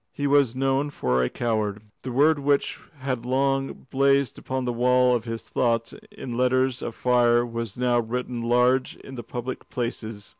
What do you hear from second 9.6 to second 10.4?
places.